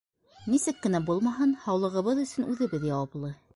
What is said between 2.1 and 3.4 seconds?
өсөн үҙебеҙ яуаплы.